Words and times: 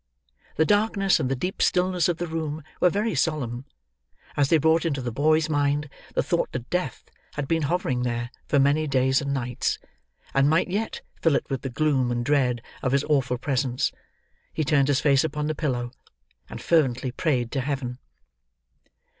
The 0.55 0.65
darkness 0.65 1.19
and 1.19 1.29
the 1.29 1.35
deep 1.35 1.61
stillness 1.61 2.09
of 2.09 2.17
the 2.17 2.25
room 2.25 2.63
were 2.79 2.89
very 2.89 3.13
solemn; 3.13 3.65
as 4.35 4.49
they 4.49 4.57
brought 4.57 4.83
into 4.83 4.99
the 4.99 5.11
boy's 5.11 5.47
mind 5.47 5.89
the 6.15 6.23
thought 6.23 6.51
that 6.53 6.71
death 6.71 7.03
had 7.33 7.47
been 7.47 7.61
hovering 7.61 8.01
there, 8.01 8.31
for 8.47 8.57
many 8.57 8.87
days 8.87 9.21
and 9.21 9.31
nights, 9.31 9.77
and 10.33 10.49
might 10.49 10.69
yet 10.69 11.01
fill 11.21 11.35
it 11.35 11.47
with 11.51 11.61
the 11.61 11.69
gloom 11.69 12.11
and 12.11 12.25
dread 12.25 12.63
of 12.81 12.93
his 12.93 13.03
awful 13.03 13.37
presence, 13.37 13.91
he 14.51 14.63
turned 14.63 14.87
his 14.87 15.01
face 15.01 15.23
upon 15.23 15.45
the 15.45 15.53
pillow, 15.53 15.91
and 16.49 16.63
fervently 16.63 17.11
prayed 17.11 17.51
to 17.51 17.61
Heaven. 17.61 17.99